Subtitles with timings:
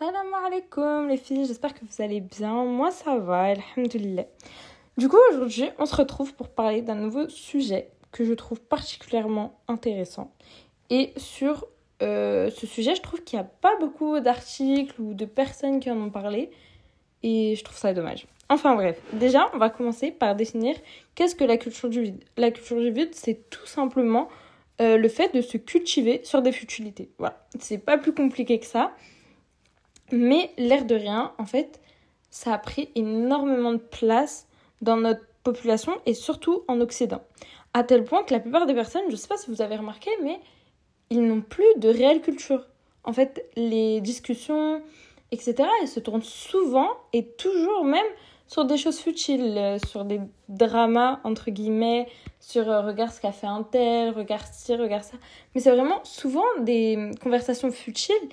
[0.00, 2.64] Salam alaikum les filles, j'espère que vous allez bien.
[2.64, 4.24] Moi ça va, alhamdulillah.
[4.96, 9.60] Du coup aujourd'hui on se retrouve pour parler d'un nouveau sujet que je trouve particulièrement
[9.68, 10.32] intéressant.
[10.88, 11.66] Et sur
[12.00, 15.90] euh, ce sujet je trouve qu'il n'y a pas beaucoup d'articles ou de personnes qui
[15.90, 16.50] en ont parlé.
[17.22, 18.26] Et je trouve ça dommage.
[18.48, 20.76] Enfin bref, déjà on va commencer par définir
[21.14, 22.24] qu'est-ce que la culture du vide.
[22.38, 24.30] La culture du vide c'est tout simplement
[24.80, 27.10] euh, le fait de se cultiver sur des futilités.
[27.18, 28.92] Voilà, c'est pas plus compliqué que ça.
[30.12, 31.80] Mais l'air de rien, en fait,
[32.30, 34.46] ça a pris énormément de place
[34.80, 37.22] dans notre population et surtout en Occident.
[37.74, 40.10] À tel point que la plupart des personnes, je sais pas si vous avez remarqué,
[40.22, 40.40] mais
[41.10, 42.66] ils n'ont plus de réelle culture.
[43.04, 44.82] En fait, les discussions,
[45.32, 48.06] etc., elles se tournent souvent et toujours même
[48.46, 52.08] sur des choses futiles, euh, sur des dramas, entre guillemets,
[52.40, 55.16] sur euh, regarde ce qu'a fait un tel, regarde ci, regarde ça.
[55.54, 58.28] Mais c'est vraiment souvent des conversations futiles.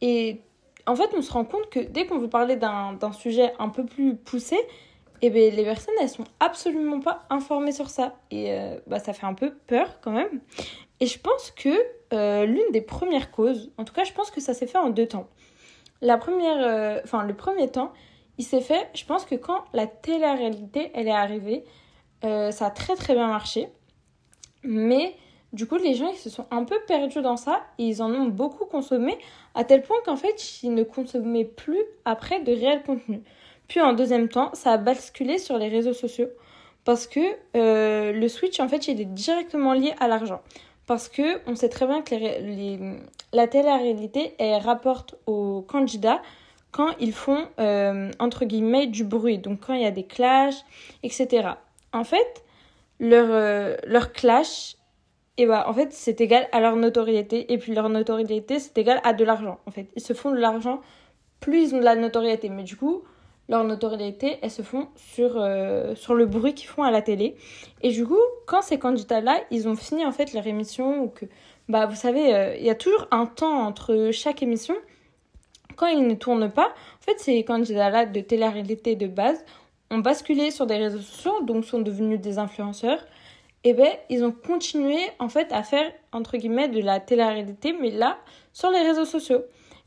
[0.00, 0.40] Et
[0.88, 3.84] en fait, on se rend compte que dès qu'on veut parler d'un sujet un peu
[3.84, 4.58] plus poussé,
[5.22, 8.14] eh bien, les personnes, elles sont absolument pas informées sur ça.
[8.30, 10.40] Et euh, bah, ça fait un peu peur quand même.
[11.00, 11.70] Et je pense que
[12.46, 15.06] l'une des premières causes, en tout cas, je pense que ça s'est fait en deux
[15.06, 15.28] temps.
[16.00, 17.92] La première, enfin, le premier temps,
[18.38, 21.64] il s'est fait, je pense que quand la télé-réalité, elle est arrivée,
[22.24, 23.68] euh, ça a très très bien marché.
[24.62, 25.14] Mais
[25.52, 28.12] du coup, les gens, ils se sont un peu perdus dans ça et ils en
[28.12, 29.16] ont beaucoup consommé
[29.54, 33.22] à tel point qu'en fait, ils ne consommaient plus après de réel contenu.
[33.66, 36.28] Puis en deuxième temps, ça a basculé sur les réseaux sociaux
[36.84, 37.20] parce que
[37.56, 40.40] euh, le switch, en fait, il est directement lié à l'argent.
[40.86, 42.14] Parce que on sait très bien que
[43.34, 46.22] la télé-réalité, elle rapporte aux candidats
[46.70, 49.38] quand ils font, euh, entre guillemets, du bruit.
[49.38, 50.64] Donc quand il y a des clashs,
[51.02, 51.50] etc.
[51.92, 52.42] En fait,
[53.00, 54.77] leur, euh, leur clash,
[55.38, 57.52] et bah, en fait, c'est égal à leur notoriété.
[57.52, 59.58] Et puis leur notoriété, c'est égal à de l'argent.
[59.66, 60.80] En fait, ils se font de l'argent,
[61.40, 62.50] plus ils ont de la notoriété.
[62.50, 63.02] Mais du coup,
[63.48, 67.36] leur notoriété, elles se font sur, euh, sur le bruit qu'ils font à la télé.
[67.82, 71.24] Et du coup, quand ces candidats-là, ils ont fini en fait leur émission, ou que,
[71.68, 74.74] bah, vous savez, il y a toujours un temps entre chaque émission
[75.78, 79.44] quand ils ne tournent pas, en fait, ces candidats-là de télé-réalité de base
[79.90, 82.98] ont basculé sur des réseaux sociaux, donc sont devenus des influenceurs.
[83.64, 87.90] Et ben, ils ont continué en fait à faire entre guillemets de la télé-réalité, mais
[87.90, 88.18] là
[88.52, 89.42] sur les réseaux sociaux.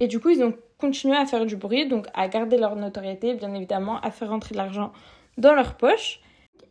[0.00, 3.34] Et du coup, ils ont continué à faire du bruit, donc à garder leur notoriété,
[3.34, 4.92] bien évidemment, à faire rentrer de l'argent
[5.38, 6.20] dans leur poche.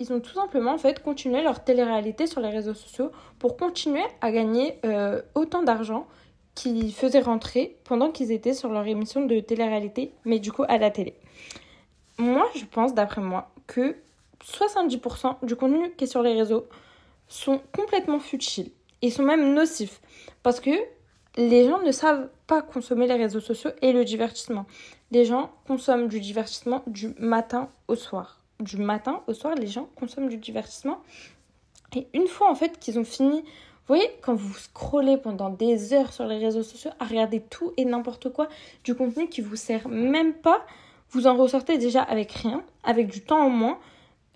[0.00, 4.02] Ils ont tout simplement en fait continué leur télé-réalité sur les réseaux sociaux pour continuer
[4.20, 6.06] à gagner euh, autant d'argent
[6.54, 10.78] qui faisaient rentrer pendant qu'ils étaient sur leur émission de télé-réalité, mais du coup à
[10.78, 11.14] la télé.
[12.18, 13.96] Moi, je pense, d'après moi, que
[14.44, 16.66] 70% du contenu qui est sur les réseaux
[17.32, 18.70] sont complètement futiles
[19.00, 20.00] et sont même nocifs
[20.42, 20.70] parce que
[21.36, 24.66] les gens ne savent pas consommer les réseaux sociaux et le divertissement.
[25.10, 28.40] Les gens consomment du divertissement du matin au soir.
[28.60, 31.00] Du matin au soir, les gens consomment du divertissement.
[31.96, 33.42] Et une fois en fait qu'ils ont fini
[33.86, 37.72] vous voyez, quand vous scrollez pendant des heures sur les réseaux sociaux à regarder tout
[37.76, 38.48] et n'importe quoi,
[38.84, 40.64] du contenu qui vous sert même pas,
[41.10, 43.78] vous en ressortez déjà avec rien, avec du temps en moins.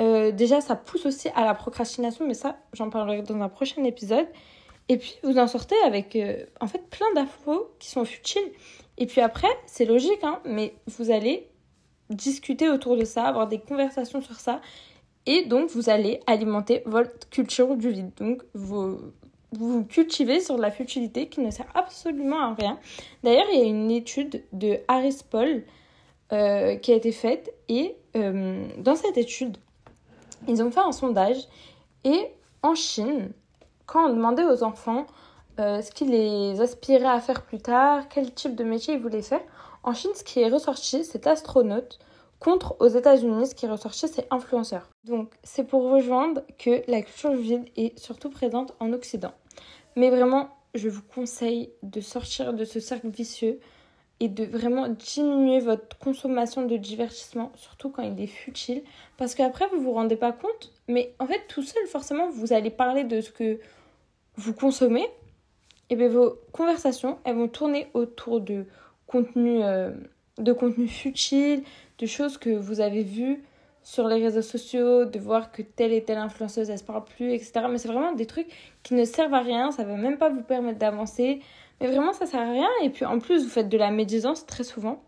[0.00, 3.82] Euh, déjà, ça pousse aussi à la procrastination, mais ça, j'en parlerai dans un prochain
[3.84, 4.26] épisode.
[4.88, 8.50] Et puis, vous en sortez avec, euh, en fait, plein d'infos qui sont futiles.
[8.98, 11.48] Et puis après, c'est logique, hein, mais vous allez
[12.10, 14.60] discuter autour de ça, avoir des conversations sur ça.
[15.26, 18.10] Et donc, vous allez alimenter votre culture du vide.
[18.18, 19.00] Donc, vos,
[19.52, 22.78] vous cultivez sur de la futilité qui ne sert absolument à rien.
[23.24, 25.64] D'ailleurs, il y a une étude de Harris Paul
[26.32, 29.58] euh, qui a été faite et dans cette étude,
[30.48, 31.48] ils ont fait un sondage
[32.04, 32.30] et
[32.62, 33.32] en Chine,
[33.86, 35.06] quand on demandait aux enfants
[35.58, 39.40] euh, ce qu'ils aspiraient à faire plus tard, quel type de métier ils voulaient faire,
[39.82, 41.98] en Chine, ce qui est ressorti, c'est astronaute,
[42.40, 44.90] contre aux États-Unis, ce qui est ressorti, c'est influenceur.
[45.04, 49.32] Donc, c'est pour rejoindre que la culture vide est surtout présente en Occident.
[49.94, 53.60] Mais vraiment, je vous conseille de sortir de ce cercle vicieux
[54.20, 58.82] et de vraiment diminuer votre consommation de divertissement, surtout quand il est futile,
[59.18, 62.70] parce qu'après vous vous rendez pas compte, mais en fait tout seul forcément vous allez
[62.70, 63.60] parler de ce que
[64.36, 65.06] vous consommez,
[65.90, 68.64] et bien vos conversations elles vont tourner autour de
[69.06, 69.90] contenu, euh,
[70.38, 71.62] de contenu futile,
[71.98, 73.42] de choses que vous avez vues
[73.82, 77.32] sur les réseaux sociaux, de voir que telle et telle influenceuse, elle se parle plus,
[77.32, 77.66] etc.
[77.70, 78.48] Mais c'est vraiment des trucs
[78.82, 81.40] qui ne servent à rien, ça va même pas vous permettre d'avancer.
[81.80, 82.68] Mais vraiment, ça sert à rien.
[82.82, 85.02] Et puis en plus, vous faites de la médisance très souvent.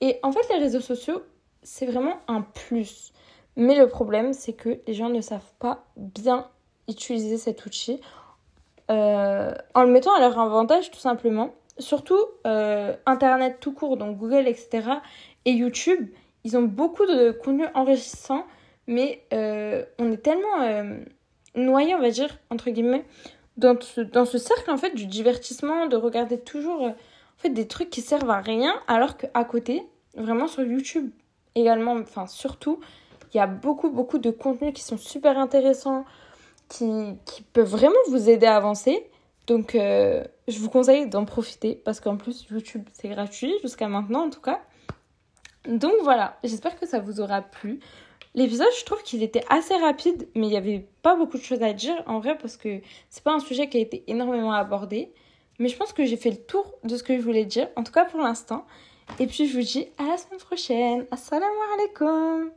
[0.00, 1.22] Et en fait, les réseaux sociaux,
[1.62, 3.12] c'est vraiment un plus.
[3.56, 6.48] Mais le problème, c'est que les gens ne savent pas bien
[6.88, 8.00] utiliser cet outil
[8.90, 11.54] euh, en le mettant à leur avantage, tout simplement.
[11.78, 14.82] surtout euh, Internet tout court, donc Google, etc.
[15.44, 16.08] et YouTube,
[16.44, 18.44] ils ont beaucoup de contenu enrichissant,
[18.86, 20.96] mais euh, on est tellement
[21.54, 23.04] noyé, on va dire, entre guillemets,
[23.58, 26.94] dans ce, dans ce cercle en fait du divertissement, de regarder toujours en
[27.36, 29.82] fait, des trucs qui servent à rien, alors qu'à côté,
[30.16, 31.10] vraiment sur YouTube
[31.54, 32.80] également, enfin surtout,
[33.32, 36.04] il y a beaucoup, beaucoup de contenus qui sont super intéressants,
[36.68, 39.06] qui, qui peuvent vraiment vous aider à avancer.
[39.46, 44.26] Donc, euh, je vous conseille d'en profiter parce qu'en plus, YouTube, c'est gratuit jusqu'à maintenant
[44.26, 44.60] en tout cas.
[45.66, 47.80] Donc voilà, j'espère que ça vous aura plu.
[48.34, 51.62] L'épisode, je trouve qu'il était assez rapide, mais il n'y avait pas beaucoup de choses
[51.62, 52.80] à dire en vrai parce que
[53.10, 55.12] c'est pas un sujet qui a été énormément abordé.
[55.58, 57.82] Mais je pense que j'ai fait le tour de ce que je voulais dire, en
[57.82, 58.64] tout cas pour l'instant.
[59.18, 61.06] Et puis je vous dis à la semaine prochaine.
[61.10, 62.50] Assalamu alaikum